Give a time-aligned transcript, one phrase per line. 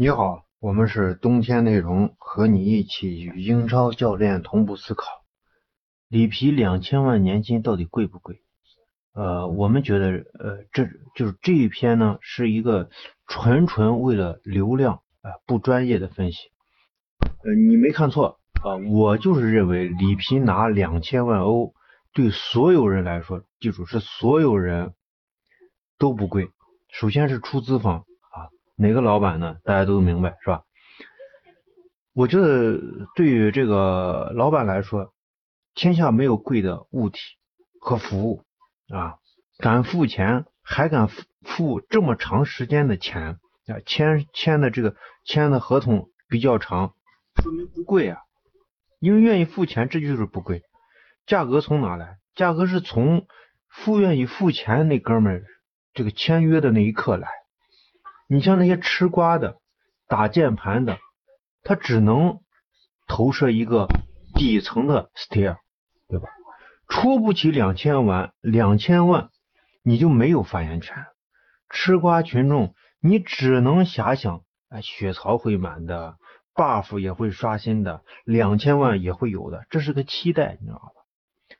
[0.00, 5.04] 你好，我们是冬天内容，和你一起与英超教练同步思考。
[6.06, 8.40] 里皮两千万年薪到底贵不贵？
[9.12, 12.90] 呃，我们觉得，呃，这就是这一篇呢，是一个
[13.26, 16.38] 纯纯为了流量啊，不专业的分析。
[17.42, 21.74] 呃，你没看错啊，我就是认为里皮拿两千万欧，
[22.12, 24.94] 对所有人来说，记住是所有人
[25.98, 26.50] 都不贵。
[26.88, 28.04] 首先是出资方。
[28.78, 29.56] 哪个老板呢？
[29.64, 30.62] 大家都明白是吧？
[32.14, 32.80] 我觉得
[33.16, 35.12] 对于这个老板来说，
[35.74, 37.18] 天下没有贵的物体
[37.80, 38.44] 和服务
[38.88, 39.16] 啊，
[39.58, 46.94] 敢付钱还敢付付这么长时间的钱啊，签签的这个签的合同比较长，
[47.42, 48.20] 说明不贵啊。
[49.00, 50.62] 因为愿意付钱，这就是不贵。
[51.26, 52.18] 价格从哪来？
[52.36, 53.26] 价格是从
[53.68, 55.44] 付愿意付钱那哥们儿
[55.94, 57.28] 这个签约的那一刻来。
[58.30, 59.56] 你像那些吃瓜的、
[60.06, 60.98] 打键盘的，
[61.62, 62.40] 他只能
[63.06, 63.88] 投射一个
[64.34, 65.56] 底层的 steer，
[66.08, 66.28] 对吧？
[66.88, 69.30] 出不起两千万，两千万
[69.82, 71.06] 你就没有发言权。
[71.70, 76.16] 吃瓜群众，你只能遐想，哎，血槽会满的
[76.54, 80.92] ，buff 也会刷新的，两千万也会有的，这是个期待，你知道吧？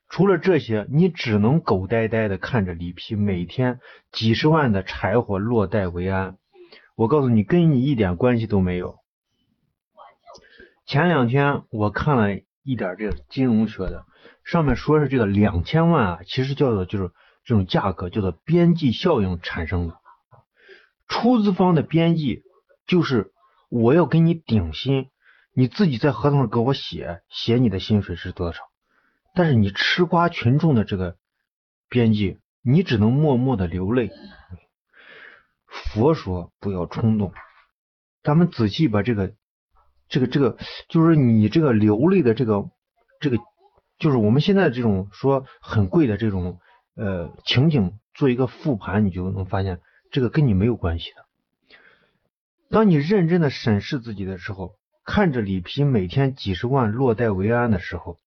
[0.07, 3.79] 除了这些，你只能狗呆呆的看着里皮每天
[4.11, 6.37] 几十万的柴火落袋为安。
[6.99, 8.97] 我告诉你，跟你一点关系都没有。
[10.85, 14.05] 前两天我看了一点这个金融学的，
[14.43, 17.13] 上面说是这个两千万啊，其实叫做就是
[17.45, 19.95] 这种价格叫做边际效应产生的。
[21.07, 22.43] 出资方的边际
[22.85, 23.31] 就是
[23.69, 25.09] 我要给你顶薪，
[25.53, 28.59] 你自己在合同上给我写写你的薪水是多少，
[29.33, 31.15] 但是你吃瓜群众的这个
[31.87, 34.11] 边际，你只能默默的流泪。
[35.69, 37.31] 佛说不要冲动，
[38.23, 39.33] 咱们仔细把这个、
[40.07, 42.69] 这个、这个，就是你这个流泪的这个、
[43.19, 43.37] 这个，
[43.97, 46.59] 就是我们现在这种说很贵的这种
[46.95, 49.79] 呃情景做一个复盘，你就能发现
[50.11, 51.25] 这个跟你没有关系的。
[52.69, 58.17] 当你认真的审视自己的时候，看着里皮每天几十万落袋为安的时候，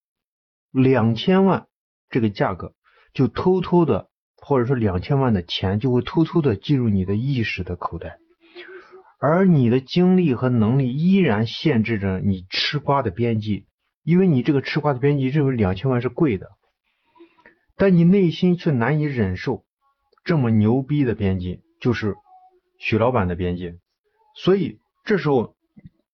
[0.70, 1.66] 两千万
[2.08, 2.72] 这个价格
[3.12, 4.08] 就偷偷的。
[4.44, 8.18] 或者说两千万的钱就会偷偷的进入你的意识的口袋，
[9.20, 13.66] 而你的精力和能力依然限制着你吃瓜的边际，
[14.02, 16.48] 因为你这个吃瓜的边际认为两千万是贵的，
[17.76, 19.64] 但你内心却难以忍受
[20.24, 22.16] 这么牛逼的边际，就是
[22.78, 23.78] 许老板的边际，
[24.34, 25.54] 所以这时候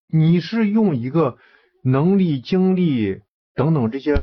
[0.07, 1.39] 你是用一个
[1.83, 3.23] 能力、精力
[3.55, 4.23] 等等这些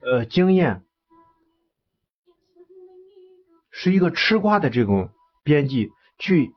[0.00, 0.82] 呃经验。
[3.70, 5.10] 是一个吃瓜的这种
[5.42, 6.52] 编辑去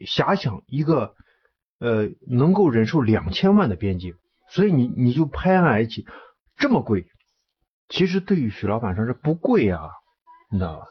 [0.00, 1.14] 遐想一个
[1.78, 4.14] 呃能够忍受两千万的编辑，
[4.50, 6.06] 所以你你就拍案而起，
[6.56, 7.06] 这么贵，
[7.88, 9.90] 其实对于许老板说是不贵啊，
[10.50, 10.86] 你知道吧？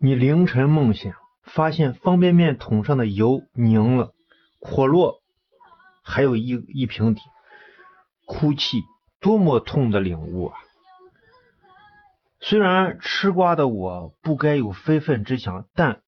[0.00, 4.14] 你凌晨梦醒，发现方便面桶上的油凝了，
[4.60, 5.20] 可乐
[6.02, 7.20] 还有一一瓶底，
[8.26, 8.82] 哭泣，
[9.20, 10.58] 多么痛的领悟啊！
[12.42, 16.00] 虽然吃瓜的我不该有非分之想，但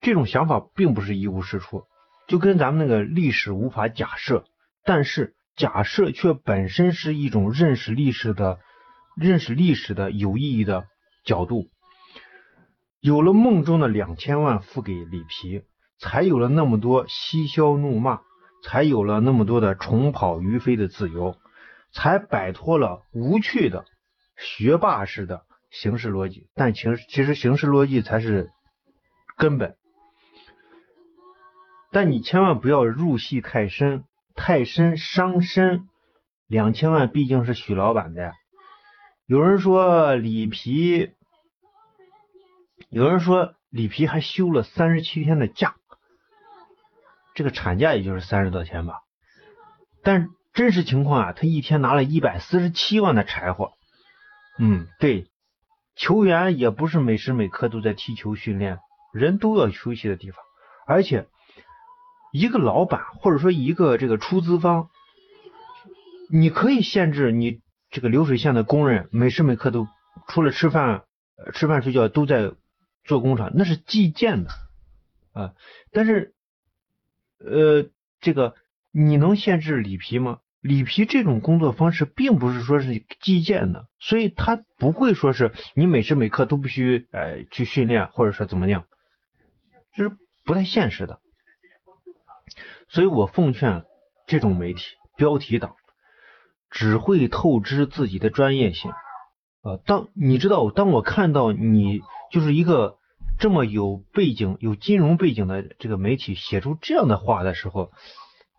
[0.00, 1.84] 这种想法并不是一无是处。
[2.28, 4.44] 就跟咱们那个历史无法假设，
[4.84, 8.58] 但是假设却本身是一种认识历史的、
[9.16, 10.84] 认识历史的有意义的
[11.24, 11.68] 角度。
[13.00, 15.62] 有了梦中的两千万付给里皮，
[15.98, 18.20] 才有了那么多嬉笑怒骂，
[18.62, 21.34] 才有了那么多的重跑于飞的自由，
[21.92, 23.86] 才摆脱了无趣的
[24.36, 25.44] 学霸式的。
[25.72, 28.50] 形式逻辑，但其实其实形式逻辑才是
[29.38, 29.74] 根本。
[31.90, 35.88] 但你千万不要入戏太深，太深伤身。
[36.46, 38.34] 两千万毕竟是许老板的。
[39.24, 41.12] 有人说里皮，
[42.90, 45.76] 有人说里皮还休了三十七天的假，
[47.34, 49.00] 这个产假也就是三十多天吧。
[50.02, 53.72] 但真实情况啊，他一天拿了一百四十七万的柴火。
[54.58, 55.31] 嗯，对。
[55.94, 58.78] 球员也不是每时每刻都在踢球训练，
[59.12, 60.40] 人都要休息的地方。
[60.86, 61.28] 而且，
[62.32, 64.88] 一个老板或者说一个这个出资方，
[66.30, 67.60] 你可以限制你
[67.90, 69.86] 这个流水线的工人每时每刻都
[70.28, 71.04] 除了吃饭、
[71.54, 72.52] 吃饭睡觉都在
[73.04, 74.50] 做工厂，那是计件的
[75.32, 75.54] 啊。
[75.92, 76.34] 但是，
[77.38, 77.90] 呃，
[78.20, 78.54] 这个
[78.90, 80.38] 你能限制里皮吗？
[80.62, 88.84] 里皮这种工作方式并不是说是计件的，所以他不会说是你每时每刻都必须呃去训练，或者说怎么样，
[89.96, 91.18] 这是不太现实的。
[92.88, 93.84] 所以我奉劝
[94.28, 94.82] 这种媒体
[95.16, 95.74] 标题党，
[96.70, 98.92] 只会透支自己的专业性
[99.62, 99.78] 啊。
[99.84, 102.98] 当你知道，当我看到你就是一个
[103.40, 107.90] 这么有背景、有金融背景的这个媒体写出这样的话的时候，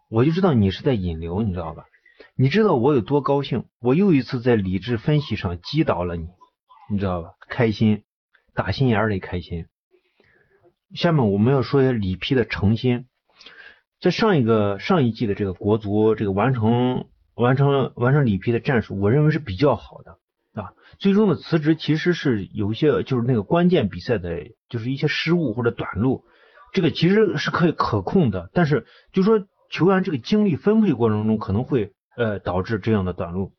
[0.09, 1.85] 我就知道你是在引流，你知道吧？
[2.35, 3.65] 你知道我有多高兴？
[3.80, 6.25] 我又一次在理智分析上击倒了你，
[6.89, 7.33] 你知道吧？
[7.47, 8.03] 开心，
[8.56, 9.68] 打心眼里开心。
[10.95, 13.06] 下面我们要说一下里皮的诚心。
[14.01, 20.18] 在上一个上一季的这个国足这个完成完成完成里皮的战术，我认为是比较好的
[20.59, 20.74] 啊。
[20.97, 24.39] 最终的辞职其实是有一些就是那个关键比赛的，
[24.69, 26.25] 就是一些失误或者短路，
[26.74, 28.50] 这个其实是可以可控的。
[28.53, 33.51] 但是就说球员这个精力分配过程中可能会呃导致这样的短路。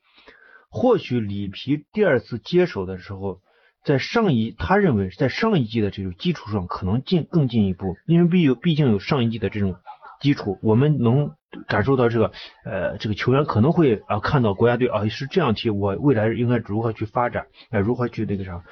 [0.71, 3.41] 或许里皮第二次接手的时候。
[3.87, 9.77] 在上一，他认为在上一季的这种基础上，可能进更进一步，因为毕有毕竟有上一季的这种
[10.23, 11.33] 基础，我们能
[11.69, 12.33] 感受到这个
[12.65, 18.65] 呃这个球员可能会啊看到国家队啊是这样踢，我未来应该如何去发展，哎如何去那个啥，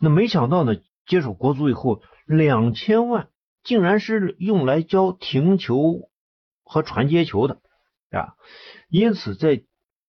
[0.00, 0.74] 那没想到呢，
[1.06, 3.28] 接手国足以后，两千万
[3.62, 6.08] 竟然是用来教停球
[6.64, 7.60] 和传接球的
[8.10, 8.34] 啊，
[8.88, 9.62] 因此在。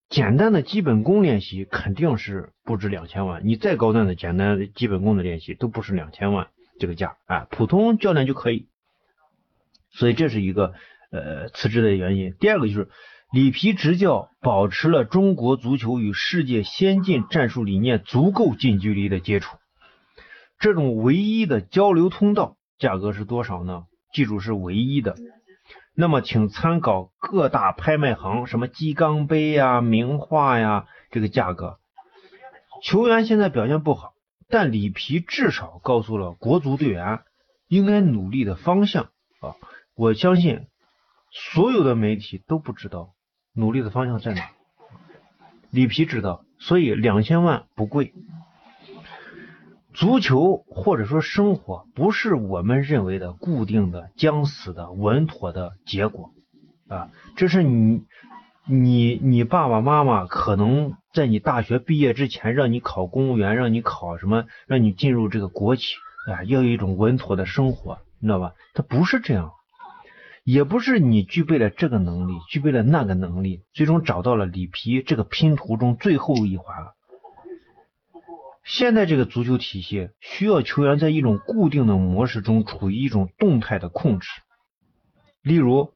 [0.09, 6.47] 简单的基本功练习肯定是不止两千万，你再高端的简单基本功的练习都不是两千万
[6.79, 8.69] 这个价，啊，普通教练就可以。
[9.91, 10.73] 所以这是一个
[11.11, 12.33] 呃辞职的原因。
[12.39, 12.89] 第二个就是
[13.31, 19.57] 里皮执教保持了中国足球与世界先进战术理念足够近距离的接触，
[20.57, 23.83] 这种唯一的交流通道价格是多少呢？
[24.11, 25.15] 记住是唯一的。
[25.99, 31.77] 那么，请参考各大拍卖行，什么鸡缸杯呀、名画呀，这个价格。
[32.81, 34.13] 球员现在表现不好，
[34.47, 37.19] 但里皮至少告诉了国足队员
[37.67, 39.09] 应该努力的方向
[39.41, 39.59] 啊！
[39.93, 40.67] 我相信
[41.31, 43.13] 所有的媒体都不知道
[43.51, 44.51] 努力的方向在哪，
[45.69, 48.13] 里皮知道，所以两千万不贵。
[49.99, 56.31] 足球或者说生活不是我们认为的固定的、将死的、稳妥的结果
[56.87, 57.09] 啊！
[57.35, 58.05] 这是你、
[58.65, 65.83] 你、你爸爸妈妈可能在你大学毕业之前让你考公务员，让你考什么，让你进入这个国企
[66.31, 68.53] 啊，要有一种稳妥的生活，你知道吧？
[68.73, 69.51] 它不是这样，
[70.45, 76.87] 也不是你具备了这个能力，具备了那个能力，最终找到了里皮这个拼图中最后一环。
[78.69, 84.29] 现在这个足球体系需要球员在一种固定的模式中处于一种动态的控制。
[85.41, 85.95] 例如，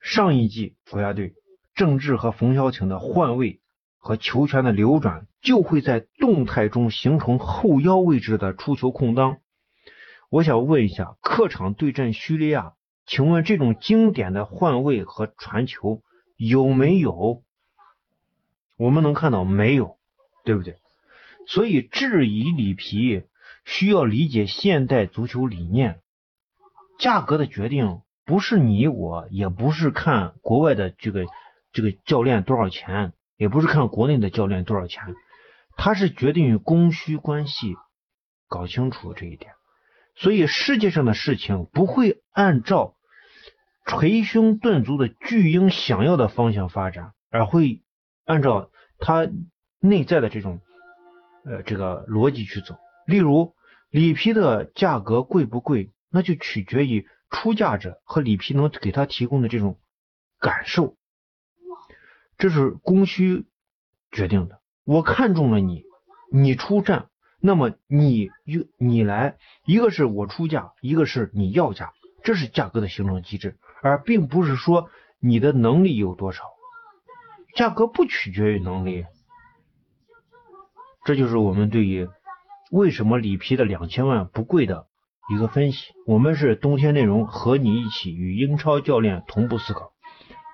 [0.00, 1.34] 上一季国家队
[1.74, 3.60] 郑智和冯潇霆的换位
[3.98, 9.36] 和球权的流转，就会在动态中形成后腰位置的出球空当。
[10.30, 12.72] 我想问一下，客场对阵叙利亚，
[13.04, 16.02] 请问这种经典的换位和传球
[16.38, 17.42] 有没有？
[18.78, 19.98] 我们能看到没有，
[20.42, 20.78] 对不对？
[21.46, 23.22] 所以质疑里皮
[23.64, 26.00] 需要理解现代足球理念，
[26.98, 31.26] 价格的决定不是你我，也不是看国外的这个
[31.72, 35.14] 这个教练多少钱，也不是看国内的教练多少钱，
[35.76, 37.76] 它是决定于供需关系，
[38.48, 39.52] 搞清楚这一点。
[40.16, 42.94] 所以世界上的事情不会按照
[43.84, 47.82] 捶胸顿足的巨婴想要的方向发展，而会
[48.24, 49.28] 按照他
[49.80, 50.60] 内在的这种。
[51.44, 52.76] 呃，这个逻辑去走。
[53.06, 53.54] 例如，
[53.90, 59.78] 里皮的价格贵不贵，那就取决于出价者和里皮能给他提供的这种
[60.40, 60.96] 感受，
[62.38, 63.44] 这是供需
[64.10, 64.60] 决定的。
[64.84, 65.84] 我看中了你，
[66.32, 67.08] 你出战，
[67.40, 69.36] 那么你一你来，
[69.66, 76.44] 一个是我出价，一个是你要价，这是价格的形成机制，而并不是说你的能力有多少，
[77.54, 79.04] 价格不取决于能力。
[81.04, 82.08] 这就是我们对于
[82.70, 84.86] 为什么里皮的两千万不贵的
[85.30, 85.92] 一个分析。
[86.06, 89.92] 我们是冬天内容和你一起与英超教练同步思考，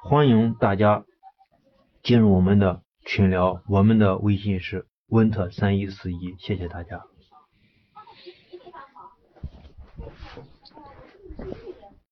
[0.02, 1.04] 欢迎大家
[2.02, 7.09] 进入我们的群聊，我们的微信是温特三一四一，谢谢大家。